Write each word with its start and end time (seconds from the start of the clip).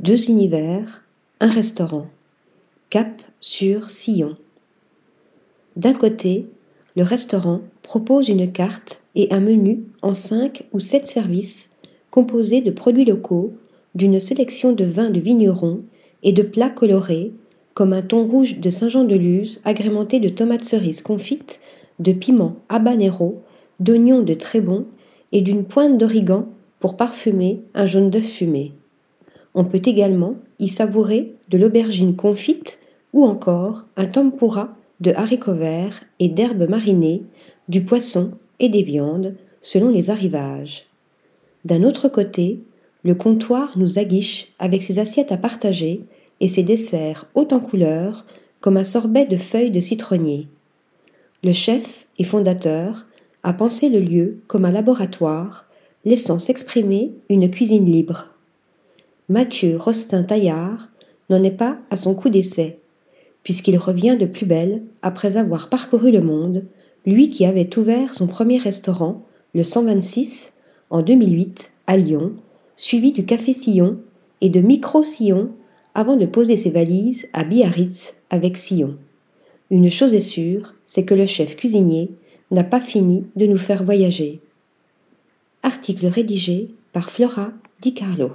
deux 0.00 0.30
univers, 0.30 1.04
un 1.40 1.48
restaurant. 1.48 2.06
Cap 2.88 3.20
sur 3.42 3.90
Sillon. 3.90 4.38
D'un 5.76 5.92
côté, 5.92 6.46
le 6.96 7.02
restaurant 7.02 7.60
propose 7.82 8.30
une 8.30 8.50
carte 8.50 9.02
et 9.14 9.30
un 9.30 9.40
menu 9.40 9.84
en 10.00 10.14
cinq 10.14 10.64
ou 10.72 10.80
sept 10.80 11.04
services 11.04 11.68
composés 12.10 12.62
de 12.62 12.70
produits 12.70 13.04
locaux, 13.04 13.52
d'une 13.94 14.20
sélection 14.20 14.72
de 14.72 14.86
vins 14.86 15.10
de 15.10 15.20
vignerons 15.20 15.82
et 16.22 16.32
de 16.32 16.44
plats 16.44 16.70
colorés 16.70 17.34
comme 17.74 17.92
un 17.92 18.00
thon 18.00 18.26
rouge 18.26 18.58
de 18.58 18.70
Saint-Jean-de-Luz 18.70 19.60
agrémenté 19.66 20.18
de 20.18 20.30
tomates 20.30 20.64
cerises 20.64 21.02
confites, 21.02 21.60
de 21.98 22.12
piments 22.12 22.56
habanero, 22.70 23.42
d'oignons 23.80 24.22
de 24.22 24.32
Trébon 24.32 24.86
et 25.32 25.42
d'une 25.42 25.66
pointe 25.66 25.98
d'origan 25.98 26.46
pour 26.78 26.96
parfumer 26.96 27.60
un 27.74 27.84
jaune 27.84 28.08
d'œuf 28.08 28.24
fumé. 28.24 28.72
On 29.54 29.64
peut 29.64 29.82
également 29.84 30.36
y 30.58 30.68
savourer 30.68 31.34
de 31.48 31.58
l'aubergine 31.58 32.16
confite 32.16 32.78
ou 33.12 33.24
encore 33.24 33.86
un 33.96 34.06
tempura 34.06 34.76
de 35.00 35.12
haricots 35.12 35.54
verts 35.54 36.02
et 36.18 36.28
d'herbes 36.28 36.68
marinées, 36.68 37.22
du 37.68 37.82
poisson 37.82 38.32
et 38.58 38.68
des 38.68 38.82
viandes, 38.82 39.34
selon 39.62 39.88
les 39.88 40.10
arrivages. 40.10 40.86
D'un 41.64 41.82
autre 41.82 42.08
côté, 42.08 42.60
le 43.02 43.14
comptoir 43.14 43.76
nous 43.76 43.98
aguiche 43.98 44.48
avec 44.58 44.82
ses 44.82 44.98
assiettes 44.98 45.32
à 45.32 45.36
partager 45.36 46.02
et 46.40 46.48
ses 46.48 46.62
desserts 46.62 47.26
hauts 47.34 47.48
en 47.50 47.60
couleurs, 47.60 48.26
comme 48.60 48.76
un 48.76 48.84
sorbet 48.84 49.26
de 49.26 49.36
feuilles 49.36 49.70
de 49.70 49.80
citronnier. 49.80 50.46
Le 51.42 51.52
chef 51.52 52.06
et 52.18 52.24
fondateur 52.24 53.06
a 53.42 53.54
pensé 53.54 53.88
le 53.88 54.00
lieu 54.00 54.40
comme 54.46 54.66
un 54.66 54.70
laboratoire, 54.70 55.66
laissant 56.04 56.38
s'exprimer 56.38 57.12
une 57.30 57.50
cuisine 57.50 57.86
libre. 57.86 58.28
Mathieu 59.30 59.76
Rostin-Taillard 59.76 60.88
n'en 61.28 61.44
est 61.44 61.52
pas 61.52 61.78
à 61.88 61.94
son 61.94 62.16
coup 62.16 62.30
d'essai, 62.30 62.80
puisqu'il 63.44 63.78
revient 63.78 64.16
de 64.18 64.26
plus 64.26 64.44
belle 64.44 64.82
après 65.02 65.36
avoir 65.36 65.68
parcouru 65.68 66.10
le 66.10 66.20
monde, 66.20 66.64
lui 67.06 67.30
qui 67.30 67.46
avait 67.46 67.78
ouvert 67.78 68.12
son 68.12 68.26
premier 68.26 68.58
restaurant, 68.58 69.24
le 69.54 69.62
126, 69.62 70.54
en 70.90 71.02
2008, 71.02 71.70
à 71.86 71.96
Lyon, 71.96 72.32
suivi 72.76 73.12
du 73.12 73.24
Café 73.24 73.52
Sillon 73.52 73.98
et 74.40 74.48
de 74.48 74.58
Micro 74.60 75.04
Sillon 75.04 75.50
avant 75.94 76.16
de 76.16 76.26
poser 76.26 76.56
ses 76.56 76.70
valises 76.70 77.28
à 77.32 77.44
Biarritz 77.44 78.14
avec 78.30 78.56
Sillon. 78.56 78.96
Une 79.70 79.92
chose 79.92 80.12
est 80.12 80.18
sûre, 80.18 80.74
c'est 80.86 81.04
que 81.04 81.14
le 81.14 81.26
chef 81.26 81.54
cuisinier 81.54 82.10
n'a 82.50 82.64
pas 82.64 82.80
fini 82.80 83.26
de 83.36 83.46
nous 83.46 83.58
faire 83.58 83.84
voyager. 83.84 84.40
Article 85.62 86.06
rédigé 86.08 86.70
par 86.92 87.10
Flora 87.10 87.52
Di 87.80 87.94
Carlo. 87.94 88.32